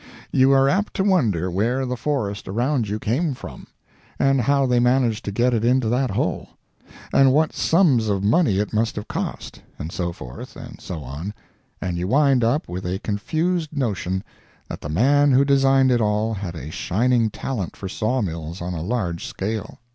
[0.31, 3.67] You are apt to wonder where the forest around you came from,
[4.17, 6.49] and how they managed to get it into that hole,
[7.13, 11.35] and what sums of money it must have cost, and so forth and so on,
[11.79, 14.23] and you wind up with a confused notion
[14.69, 18.73] that the man who designed it all had a shining talent for saw mills on
[18.73, 19.77] a large scale.